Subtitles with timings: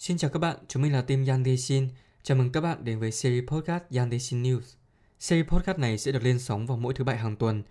[0.00, 1.86] Xin chào các bạn, chúng mình là team Yang Dae
[2.22, 4.60] Chào mừng các bạn đến với series podcast Yang Dae News.
[5.18, 7.62] Series podcast này sẽ được lên sóng vào mỗi thứ bảy hàng tuần.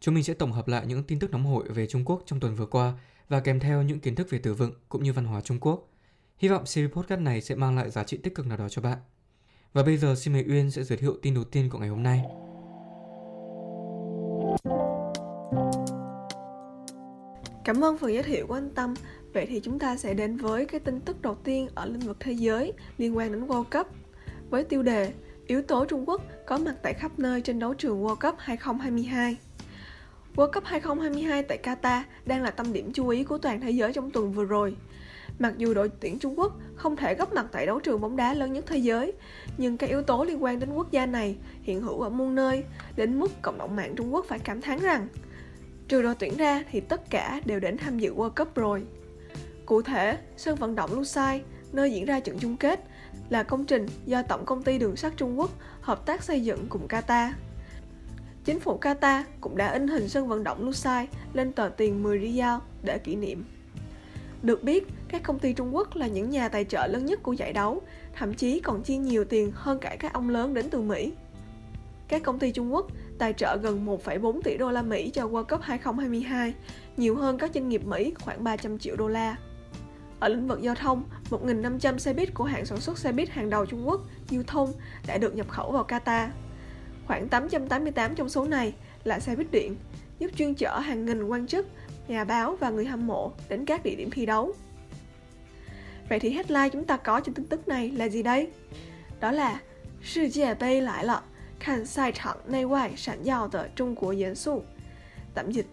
[0.00, 2.40] Chúng mình sẽ tổng hợp lại những tin tức nóng hổi về Trung Quốc trong
[2.40, 2.92] tuần vừa qua
[3.28, 5.88] và kèm theo những kiến thức về từ vựng cũng như văn hóa Trung Quốc.
[6.38, 8.82] Hy vọng series podcast này sẽ mang lại giá trị tích cực nào đó cho
[8.82, 8.98] bạn.
[9.72, 12.02] Và bây giờ xin mời Uyên sẽ giới thiệu tin đầu tiên của ngày hôm
[12.02, 12.22] nay.
[17.68, 18.94] Cảm ơn phần giới thiệu của anh Tâm.
[19.32, 22.16] Vậy thì chúng ta sẽ đến với cái tin tức đầu tiên ở lĩnh vực
[22.20, 23.86] thế giới liên quan đến World Cup
[24.50, 25.12] với tiêu đề
[25.46, 29.36] Yếu tố Trung Quốc có mặt tại khắp nơi trên đấu trường World Cup 2022.
[30.36, 33.92] World Cup 2022 tại Qatar đang là tâm điểm chú ý của toàn thế giới
[33.92, 34.76] trong tuần vừa rồi.
[35.38, 38.34] Mặc dù đội tuyển Trung Quốc không thể góp mặt tại đấu trường bóng đá
[38.34, 39.12] lớn nhất thế giới,
[39.58, 42.64] nhưng các yếu tố liên quan đến quốc gia này hiện hữu ở muôn nơi,
[42.96, 45.08] đến mức cộng đồng mạng Trung Quốc phải cảm thán rằng
[45.88, 48.82] Trừ đội tuyển ra thì tất cả đều đến tham dự World Cup rồi.
[49.66, 51.42] Cụ thể, sân vận động Lusai,
[51.72, 52.84] nơi diễn ra trận chung kết,
[53.28, 55.50] là công trình do Tổng công ty Đường sắt Trung Quốc
[55.80, 57.30] hợp tác xây dựng cùng Qatar.
[58.44, 62.18] Chính phủ Qatar cũng đã in hình sân vận động Lusai lên tờ tiền 10
[62.18, 63.44] rial để kỷ niệm.
[64.42, 67.32] Được biết, các công ty Trung Quốc là những nhà tài trợ lớn nhất của
[67.32, 67.82] giải đấu,
[68.14, 71.12] thậm chí còn chi nhiều tiền hơn cả các ông lớn đến từ Mỹ.
[72.08, 72.86] Các công ty Trung Quốc
[73.18, 76.54] tài trợ gần 1,4 tỷ đô la Mỹ cho World Cup 2022,
[76.96, 79.36] nhiều hơn các doanh nghiệp Mỹ khoảng 300 triệu đô la.
[80.20, 83.50] Ở lĩnh vực giao thông, 1.500 xe buýt của hãng sản xuất xe buýt hàng
[83.50, 84.00] đầu Trung Quốc,
[84.32, 84.72] Yutong,
[85.06, 86.28] đã được nhập khẩu vào Qatar.
[87.06, 89.76] Khoảng 888 trong số này là xe buýt điện,
[90.18, 91.66] giúp chuyên chở hàng nghìn quan chức,
[92.08, 94.52] nhà báo và người hâm mộ đến các địa điểm thi đấu.
[96.08, 98.50] Vậy thì headline chúng ta có trên tin tức này là gì đây?
[99.20, 99.60] Đó là
[100.02, 101.22] Sư Jia Bay lại lọ,
[101.59, 104.63] 看赛场内外闪耀的中国元素.
[105.33, 105.67] Tạm dịch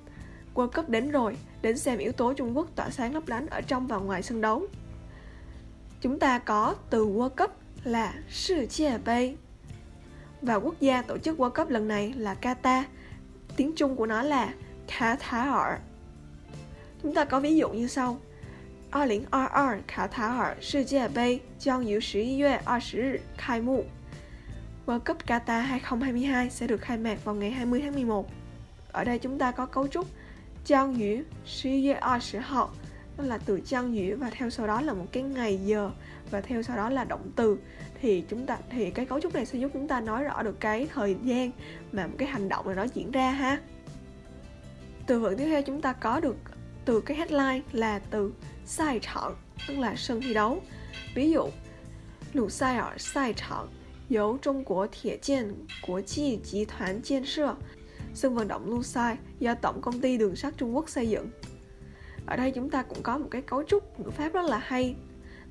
[0.54, 3.60] World Cup đến rồi, đến xem yếu tố Trung Quốc tỏa sáng lấp lánh ở
[3.60, 4.66] trong và ngoài sân đấu.
[6.00, 7.50] Chúng ta có từ World Cup
[7.84, 9.36] là世界杯
[10.42, 12.82] và quốc gia tổ chức World Cup lần này là Qatar.
[13.56, 14.54] Tiếng Trung của nó là
[14.88, 15.76] Qatar.
[17.02, 18.18] Chúng ta có ví dụ như sau.
[18.90, 23.84] 2022卡塔尔世界杯将于十一月二十日开幕。
[24.85, 28.29] World Cup Qatar 2022 sẽ được khai mạc vào ngày 20 tháng 11.
[28.91, 30.07] Ở đây chúng ta có cấu trúc
[30.65, 32.69] Trang Yu 11月20号
[33.17, 35.91] đó là từ Trang Yu và theo sau đó là một cái ngày giờ
[36.31, 37.57] và theo sau đó là động từ
[38.01, 40.59] thì chúng ta thì cái cấu trúc này sẽ giúp chúng ta nói rõ được
[40.59, 41.51] cái thời gian
[41.91, 43.59] mà một cái hành động này nó diễn ra ha.
[45.07, 46.37] Từ vựng tiếp theo chúng ta có được
[46.85, 48.33] từ cái headline là từ
[48.65, 49.35] sai trận
[49.67, 50.61] tức là sân thi đấu.
[51.15, 51.49] Ví dụ,
[52.33, 53.67] Lũ sai ở sai trận
[54.08, 57.56] 由中国铁建国际集团建设
[58.14, 61.30] sân vận động Lusail do Tổng công ty Đường sắt Trung Quốc xây dựng.
[62.26, 64.96] Ở đây chúng ta cũng có một cái cấu trúc ngữ pháp rất là hay,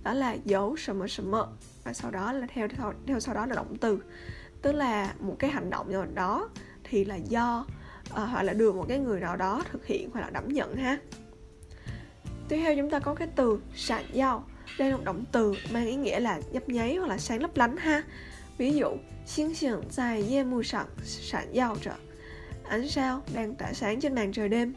[0.03, 1.47] đó là dấu sầm mờ sầm mờ
[1.83, 3.99] và sau đó là theo theo, theo sau đó là động từ,
[4.61, 6.49] tức là một cái hành động nào đó
[6.83, 7.65] thì là do
[8.11, 10.75] uh, hoặc là được một cái người nào đó thực hiện hoặc là đảm nhận
[10.75, 10.97] ha.
[12.47, 14.45] Tiếp theo chúng ta có cái từ sạn giao
[14.79, 17.57] đây là một động từ mang ý nghĩa là nhấp nháy hoặc là sáng lấp
[17.57, 18.03] lánh ha
[18.57, 21.95] Ví dụ, 星星在夜幕上闪耀着
[22.69, 24.73] Ánh sao đang tỏa sáng trên màn trời đêm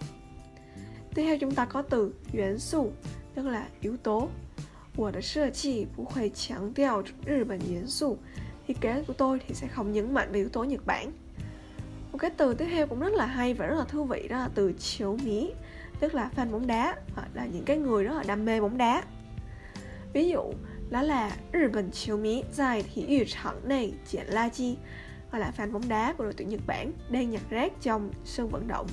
[1.15, 2.93] Tiếp theo chúng ta có từ 元素
[3.35, 4.29] tức là yếu tố
[4.97, 8.19] 我的设计不会强调日本元素
[8.67, 11.13] Thiết kế của tôi thì sẽ không nhấn mạnh về yếu tố Nhật Bản
[12.13, 14.39] Một cái từ tiếp theo cũng rất là hay và rất là thú vị đó
[14.39, 15.53] là từ chiếu mí
[16.01, 18.79] Tức là fan bóng đá hoặc là những cái người rất là đam mê bóng
[18.79, 19.03] đá
[20.13, 20.53] Ví dụ
[20.90, 23.26] đó là Nhật Bản chiếu mỹ tại thể
[23.64, 24.78] này chuyện la chi
[25.30, 28.50] hoặc là fan bóng đá của đội tuyển Nhật Bản đang nhặt rác trong sân
[28.50, 28.88] vận động.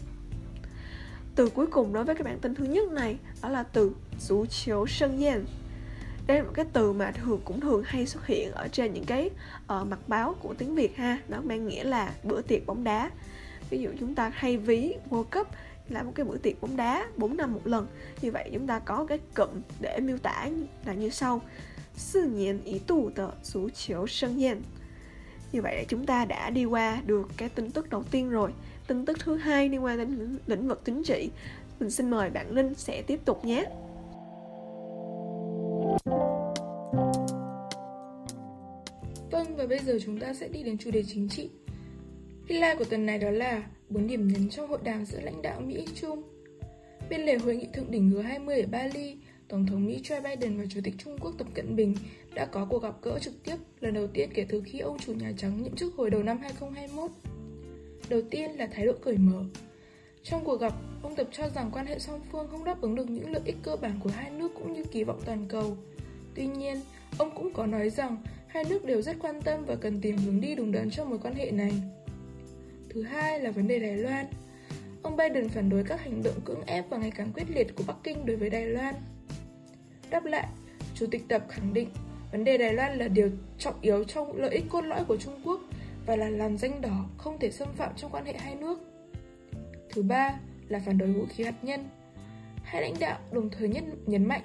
[1.34, 4.46] Từ cuối cùng đối với các bản tin thứ nhất này đó là từ rủ
[4.46, 5.44] chiếu sân gian.
[6.26, 9.04] Đây là một cái từ mà thường cũng thường hay xuất hiện ở trên những
[9.04, 9.30] cái
[9.66, 13.10] ở mặt báo của tiếng Việt ha, nó mang nghĩa là bữa tiệc bóng đá.
[13.70, 15.48] Ví dụ chúng ta hay ví World Cup
[15.88, 17.86] là một cái bữa tiệc bóng đá 4 năm một lần.
[18.22, 19.48] Như vậy chúng ta có cái cụm
[19.80, 20.48] để miêu tả
[20.86, 21.40] là như sau
[21.95, 24.61] 四年一度的足球盛宴
[25.51, 28.51] như vậy chúng ta đã đi qua được cái tin tức đầu tiên rồi
[28.87, 31.29] tin tức thứ hai liên quan đến lĩnh vực chính trị
[31.79, 33.65] mình xin mời bạn linh sẽ tiếp tục nhé
[39.31, 41.49] Vâng, và bây giờ chúng ta sẽ đi đến chủ đề chính trị.
[42.49, 45.61] Headline của tuần này đó là 4 điểm nhấn trong hội đàm giữa lãnh đạo
[45.61, 46.23] Mỹ Trung.
[47.09, 49.17] Bên lề hội nghị thượng đỉnh G20 ở Bali,
[49.48, 51.94] Tổng thống Mỹ Joe Biden và Chủ tịch Trung Quốc Tập Cận Bình
[52.34, 55.12] đã có cuộc gặp gỡ trực tiếp lần đầu tiên kể từ khi ông chủ
[55.14, 57.10] Nhà Trắng nhậm chức hồi đầu năm 2021.
[58.08, 59.44] Đầu tiên là thái độ cởi mở.
[60.22, 63.10] Trong cuộc gặp, ông Tập cho rằng quan hệ song phương không đáp ứng được
[63.10, 65.76] những lợi ích cơ bản của hai nước cũng như kỳ vọng toàn cầu.
[66.34, 66.80] Tuy nhiên,
[67.18, 70.40] ông cũng có nói rằng hai nước đều rất quan tâm và cần tìm hướng
[70.40, 71.72] đi đúng đắn cho mối quan hệ này.
[72.88, 74.26] Thứ hai là vấn đề Đài Loan.
[75.02, 77.84] Ông Biden phản đối các hành động cưỡng ép và ngày càng quyết liệt của
[77.86, 78.94] Bắc Kinh đối với Đài Loan.
[80.14, 80.46] Đáp lại,
[80.94, 81.88] Chủ tịch Tập khẳng định
[82.32, 85.40] vấn đề Đài Loan là điều trọng yếu trong lợi ích cốt lõi của Trung
[85.44, 85.60] Quốc
[86.06, 88.78] và là làn danh đỏ không thể xâm phạm trong quan hệ hai nước.
[89.90, 90.34] Thứ ba
[90.68, 91.88] là phản đối vũ khí hạt nhân.
[92.62, 94.42] Hai lãnh đạo đồng thời nhất nhấn mạnh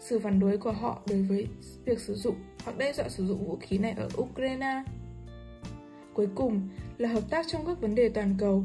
[0.00, 1.46] sự phản đối của họ đối với
[1.84, 4.82] việc sử dụng hoặc đe dọa sử dụng vũ khí này ở Ukraine.
[6.14, 6.68] Cuối cùng
[6.98, 8.64] là hợp tác trong các vấn đề toàn cầu.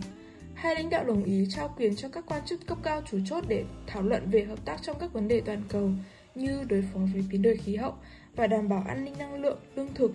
[0.54, 3.44] Hai lãnh đạo đồng ý trao quyền cho các quan chức cấp cao chủ chốt
[3.48, 5.90] để thảo luận về hợp tác trong các vấn đề toàn cầu
[6.38, 7.94] như đối phó với biến đổi khí hậu
[8.36, 10.12] và đảm bảo an ninh năng lượng, lương thực.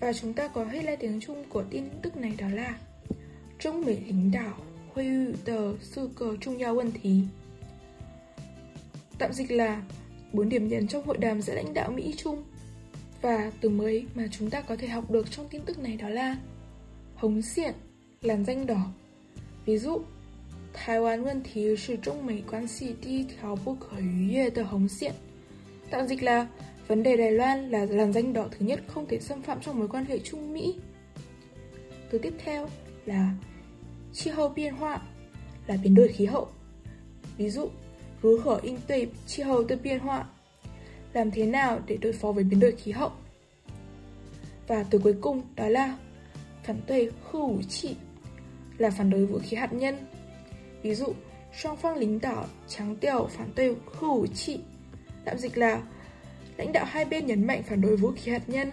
[0.00, 2.78] Và chúng ta có headline tiếng Trung của tin tức này đó là
[3.58, 4.56] Trung Mỹ lãnh đạo
[4.94, 5.08] Huy
[5.44, 7.20] tờ sư cờ Trung Giao Quân Thí
[9.18, 9.82] Tạm dịch là
[10.32, 12.44] bốn điểm nhấn trong hội đàm giữa lãnh đạo Mỹ Trung
[13.22, 16.08] và từ mới mà chúng ta có thể học được trong tin tức này đó
[16.08, 16.36] là
[17.14, 17.72] Hống xiển,
[18.22, 18.86] làn danh đỏ
[19.64, 20.00] Ví dụ
[20.73, 25.13] Thái湾vấn题是中美关系第一条不可逾越的红线
[25.89, 26.47] Tạm dịch là
[26.87, 29.79] Vấn đề Đài Loan là làn danh đỏ thứ nhất không thể xâm phạm trong
[29.79, 30.75] mối quan hệ Trung Mỹ.
[32.09, 32.69] Từ tiếp theo
[33.05, 33.31] là
[34.13, 35.01] khí hậu biến hóa
[35.67, 36.47] là biến đổi khí hậu.
[37.37, 37.69] Ví dụ,
[38.21, 40.25] rú hở in tùy khí hậu từ biến hóa
[41.13, 43.11] làm thế nào để đối phó với biến đổi khí hậu.
[44.67, 45.97] Và từ cuối cùng đó là
[46.63, 47.95] phản đối hữu trị
[48.77, 49.95] là phản đối vũ khí hạt nhân.
[50.82, 51.06] Ví dụ,
[51.62, 54.60] song phương lính đảo trắng tiêu phản đối hữu trị
[55.24, 55.80] tạm dịch là
[56.56, 58.70] lãnh đạo hai bên nhấn mạnh phản đối vũ khí hạt nhân.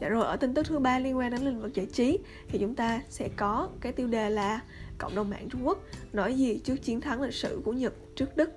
[0.00, 2.18] Dạ rồi, ở tin tức thứ ba liên quan đến lĩnh vực giải trí
[2.48, 4.60] thì chúng ta sẽ có cái tiêu đề là
[4.98, 5.78] cộng đồng mạng Trung Quốc
[6.12, 8.50] nói gì trước chiến thắng lịch sử của Nhật trước Đức.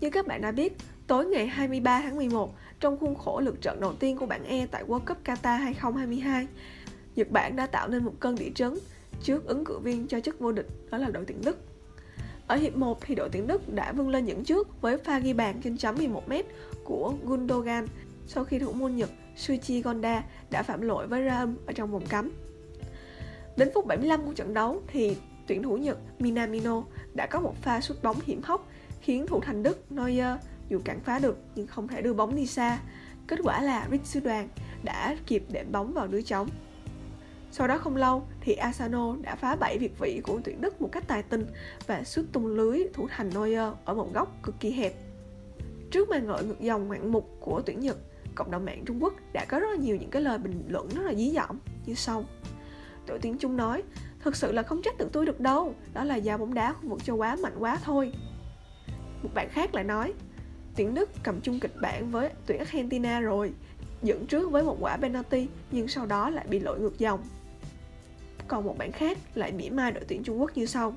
[0.00, 0.76] Như các bạn đã biết,
[1.06, 4.66] tối ngày 23 tháng 11, trong khuôn khổ lượt trận đầu tiên của bảng E
[4.66, 6.46] tại World Cup Qatar 2022,
[7.16, 8.74] Nhật Bản đã tạo nên một cơn địa chấn
[9.22, 11.58] trước ứng cử viên cho chức vô địch đó là đội tuyển Đức.
[12.46, 15.32] Ở hiệp 1 thì đội tuyển Đức đã vươn lên dẫn trước với pha ghi
[15.32, 16.42] bàn trên chấm 11m
[16.84, 17.86] của Gundogan
[18.26, 22.06] sau khi thủ môn Nhật Suichi Gonda đã phạm lỗi với Raum ở trong vòng
[22.08, 22.30] cấm.
[23.56, 25.16] Đến phút 75 của trận đấu thì
[25.46, 26.82] tuyển thủ Nhật Minamino
[27.14, 28.68] đã có một pha sút bóng hiểm hóc
[29.00, 30.36] khiến thủ thành Đức Neuer
[30.70, 32.78] dù cản phá được nhưng không thể đưa bóng đi xa.
[33.26, 34.48] Kết quả là Rick Sư Đoàn
[34.82, 36.48] đã kịp đệm bóng vào lưới trống.
[37.52, 40.88] Sau đó không lâu thì Asano đã phá bảy việt vị của tuyển Đức một
[40.92, 41.46] cách tài tình
[41.86, 44.92] và sút tung lưới thủ thành Neuer ở một góc cực kỳ hẹp.
[45.90, 47.96] Trước màn ngợi ngược dòng ngoạn mục của tuyển Nhật,
[48.34, 50.88] cộng đồng mạng Trung Quốc đã có rất là nhiều những cái lời bình luận
[50.88, 52.24] rất là dí dỏm như sau.
[53.06, 53.82] Đội tuyển Trung nói,
[54.20, 56.88] thực sự là không trách tự tôi được đâu, đó là do bóng đá khu
[56.88, 58.12] vực châu Á mạnh quá thôi.
[59.22, 60.12] Một bạn khác lại nói,
[60.79, 63.53] tuyển Đức cầm chung kịch bản với tuyển Argentina rồi,
[64.03, 67.23] dẫn trước với một quả penalty nhưng sau đó lại bị lỗi ngược dòng
[68.47, 70.95] còn một bản khác lại mỉa mai đội tuyển Trung Quốc như sau.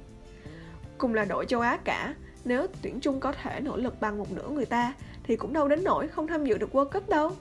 [0.99, 2.14] Cùng là đội châu Á cả,
[2.44, 5.69] nếu tuyển Trung có thể nỗ lực bằng một nửa người ta thì cũng đâu
[5.69, 7.32] đến nỗi không tham dự được World Cup đâu.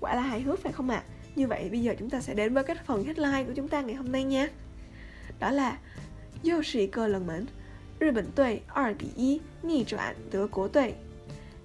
[0.00, 1.02] Quả là hài hước phải không ạ?
[1.06, 1.10] À?
[1.36, 3.80] Như vậy bây giờ chúng ta sẽ đến với cái phần headline của chúng ta
[3.80, 4.48] ngày hôm nay nha.
[5.40, 5.78] Đó là
[6.42, 7.46] 又是一个冷门，
[7.98, 10.94] 日本队2比1逆转德国队.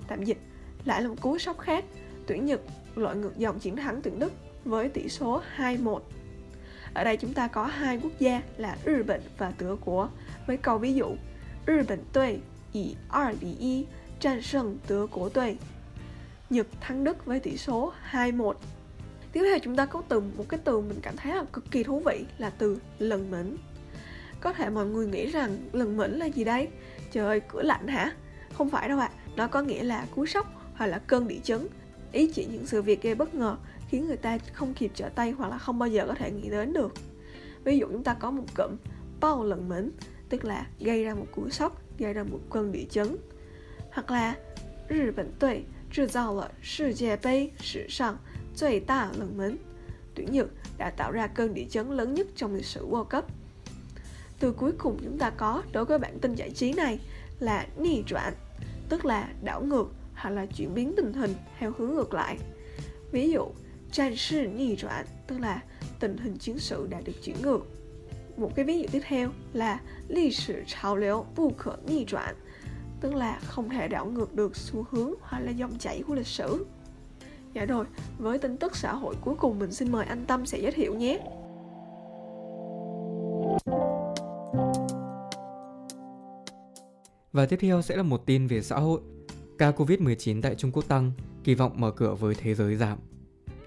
[0.08, 0.38] Tạm dịch,
[0.86, 1.86] lại là một cú sốc khác,
[2.28, 2.62] tuyển Nhật
[2.96, 4.34] loại ngược dòng chiến thắng tuyển Đức
[4.66, 6.00] với tỷ số 2-1
[6.94, 10.10] ở đây chúng ta có hai quốc gia là Nhật Bản và德Quốc
[10.48, 11.16] với câu ví dụ
[11.68, 12.40] Nhật Bản đội
[12.74, 13.86] 以2比1
[14.20, 15.58] 战胜德国队.
[16.50, 18.54] Nhật thắng Đức với tỷ số 2-1.
[19.32, 21.84] Tiếp theo chúng ta có từ một cái từ mình cảm thấy là cực kỳ
[21.84, 23.58] thú vị là từ lần mẫn.
[24.42, 26.68] Có thể mọi người nghĩ rằng lần mẫn là gì đây?
[27.12, 28.12] Trời ơi, cửa lạnh hả?
[28.54, 29.12] Không phải đâu ạ.
[29.23, 29.23] À.
[29.36, 31.68] Nó có nghĩa là cú sốc hoặc là cơn địa chấn.
[32.12, 33.58] Ý chỉ những sự việc gây bất ngờ
[33.90, 36.50] khiến người ta không kịp trở tay hoặc là không bao giờ có thể nghĩ
[36.50, 36.94] đến được
[37.64, 38.76] ví dụ chúng ta có một cụm
[39.20, 39.92] bao lần mến
[40.30, 43.18] tức là gây ra một cú sốc gây ra một cơn địa chấn
[43.92, 44.36] hoặc là
[44.90, 48.16] Nhật Bản đội 制造了世界杯史上
[48.54, 49.58] 最大冷门
[50.16, 50.48] tuyển Nhật
[50.78, 53.26] đã tạo ra cơn địa chấn lớn nhất trong lịch sử World Cup
[54.40, 57.00] từ cuối cùng chúng ta có đối với bản tin giải trí này
[57.40, 58.34] là ni转
[58.89, 62.39] tức là đảo ngược hoặc là chuyển biến tình hình theo hướng ngược lại
[63.13, 63.47] ví dụ
[63.93, 64.47] tranh sư
[65.27, 65.63] tức là
[66.01, 67.67] tình hình chiến sự đã được chuyển ngược.
[68.37, 72.35] Một cái ví dụ tiếp theo là lịch sử trào lưu bu khở nhi 转
[73.01, 76.27] tức là không thể đảo ngược được xu hướng hoặc là dòng chảy của lịch
[76.27, 76.67] sử.
[77.55, 77.85] Dạ rồi,
[78.19, 80.95] với tin tức xã hội cuối cùng mình xin mời anh Tâm sẽ giới thiệu
[80.95, 81.21] nhé.
[87.35, 89.01] Và tiếp theo sẽ là một tin về xã hội.
[89.59, 91.13] Ca Covid-19 tại Trung Quốc tăng,
[91.45, 92.99] kỳ vọng mở cửa với thế giới giảm.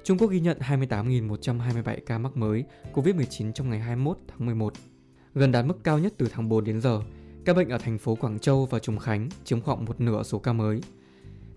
[0.03, 4.73] Trung Quốc ghi nhận 28.127 ca mắc mới Covid-19 trong ngày 21 tháng 11,
[5.35, 7.01] gần đạt mức cao nhất từ tháng 4 đến giờ.
[7.45, 10.39] Các bệnh ở thành phố Quảng Châu và Trùng Khánh chiếm khoảng một nửa số
[10.39, 10.81] ca mới.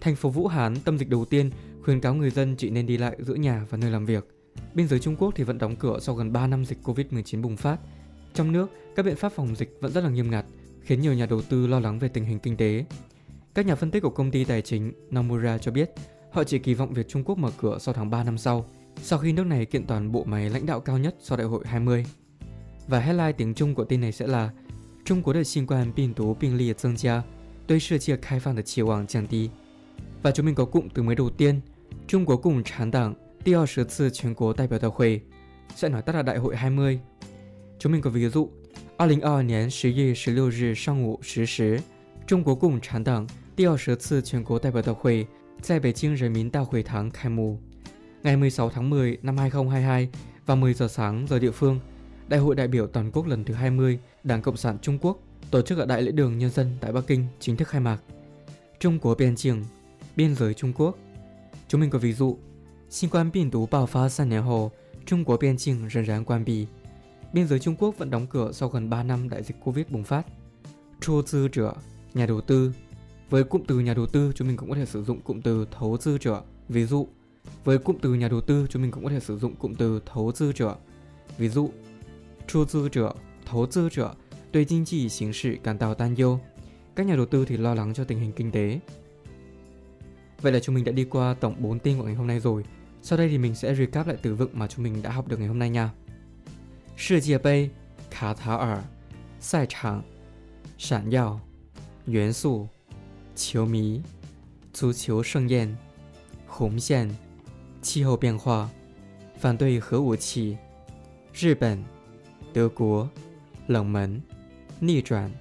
[0.01, 1.51] Thành phố Vũ Hán, tâm dịch đầu tiên,
[1.85, 4.29] khuyến cáo người dân chỉ nên đi lại giữa nhà và nơi làm việc.
[4.75, 7.57] Biên giới Trung Quốc thì vẫn đóng cửa sau gần 3 năm dịch Covid-19 bùng
[7.57, 7.81] phát.
[8.35, 10.45] Trong nước, các biện pháp phòng dịch vẫn rất là nghiêm ngặt,
[10.82, 12.86] khiến nhiều nhà đầu tư lo lắng về tình hình kinh tế.
[13.54, 15.92] Các nhà phân tích của công ty tài chính Nomura cho biết,
[16.32, 18.66] họ chỉ kỳ vọng việc Trung Quốc mở cửa sau tháng 3 năm sau,
[19.02, 21.64] sau khi nước này kiện toàn bộ máy lãnh đạo cao nhất sau đại hội
[21.68, 22.06] 20.
[22.88, 24.50] Và headline tiếng Trung của tin này sẽ là
[25.06, 27.24] Trung Quốc 的新冠病毒病例增加，
[27.68, 29.50] 对世界开放的期望降低。
[30.24, 31.62] và chúng mình có cụm từ mới đầu tiên,
[32.08, 33.14] Trung Quốc Cộng sản Đảng
[33.44, 35.22] 第二十次全国代表大会
[35.76, 37.00] sẽ nói tắt là Đại hội 20.
[37.80, 38.50] Chúng mình có ví dụ,
[39.00, 41.82] 2022年十月十六日上午十时，
[42.26, 45.28] 中国共产党第二十次全国代表大会
[45.62, 47.58] 在北京人民大会堂开幕.
[48.24, 50.10] Ngày 16 tháng 10 năm 2022
[50.46, 51.80] vào 10 giờ sáng giờ địa phương,
[52.28, 55.20] Đại hội đại biểu toàn quốc lần thứ 20 Đảng Cộng sản Trung Quốc
[55.52, 57.98] tổ chức ở Đại lễ đường Nhân dân tại Bắc Kinh chính thức khai mạc.
[58.80, 59.64] Trung Quốc biên trường
[60.16, 60.98] biên giới Trung Quốc.
[61.68, 62.38] Chúng mình có ví dụ,
[62.90, 64.72] 新冠病毒爆发三年后，
[65.06, 66.68] 中国边境仍然关闭。
[67.33, 70.05] biên giới Trung Quốc vẫn đóng cửa sau gần 3 năm đại dịch Covid bùng
[70.05, 70.27] phát.
[71.01, 71.75] Chu tư trở,
[72.15, 72.73] nhà đầu tư.
[73.31, 75.67] Với cụm từ nhà đầu tư, chúng mình cũng có thể sử dụng cụm từ
[75.79, 76.41] thấu tư trở.
[76.69, 77.09] Ví dụ,
[77.65, 80.01] với cụm từ nhà đầu tư, chúng mình cũng có thể sử dụng cụm từ
[80.07, 80.75] thấu tư trở.
[81.39, 81.71] Ví dụ,
[82.47, 83.15] chu tư trở,
[83.47, 84.15] thấu tư trở,
[84.53, 86.41] Tuy kinh tế hình sự cảm tạo tan yêu.
[86.97, 88.81] Các nhà đầu tư thì lo lắng cho tình hình kinh tế.
[90.43, 92.65] Vậy là chúng mình đã đi qua tổng 4 tin của ngày hôm nay rồi.
[93.03, 95.39] Sau đây thì mình sẽ recap lại từ vựng mà chúng mình đã học được
[95.39, 95.91] ngày hôm nay nha.
[97.03, 97.71] 世界杯
[98.11, 98.85] 卡塔尔
[99.39, 100.05] 赛场
[100.77, 101.41] 闪耀
[102.05, 102.69] 元素
[103.35, 104.03] 球迷
[104.71, 105.75] 足球盛宴
[106.47, 107.09] 红线
[107.81, 108.71] 气候变化
[109.39, 110.59] 反对核武器
[111.33, 111.83] 日本
[112.53, 113.09] 德国
[113.67, 114.23] 冷门
[114.79, 115.33] 逆转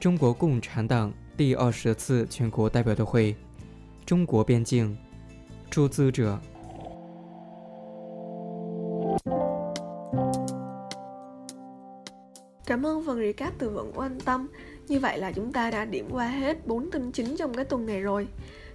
[0.00, 3.36] 中国共产党第二十次全国代表大会
[4.06, 4.96] 中国边境
[5.70, 6.40] 出资者
[13.26, 14.46] recap từ vựng của anh Tâm.
[14.88, 17.86] Như vậy là chúng ta đã điểm qua hết 4 tin chính trong cái tuần
[17.86, 18.28] này rồi.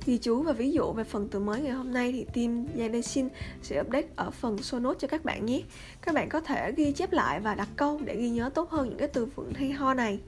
[0.06, 3.30] Ghi chú và ví dụ về phần từ mới ngày hôm nay thì team Yanesin
[3.62, 5.62] sẽ update ở phần show notes cho các bạn nhé.
[6.02, 8.90] Các bạn có thể ghi chép lại và đặt câu để ghi nhớ tốt hơn
[8.90, 10.20] những cái từ vựng hay ho này.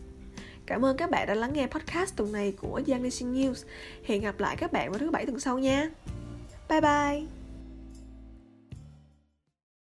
[0.65, 3.65] Cảm ơn các bạn đã lắng nghe podcast tuần này của Yanesin News.
[4.05, 5.89] Hẹn gặp lại các bạn vào thứ bảy tuần sau nha.
[6.69, 7.42] Bye bye!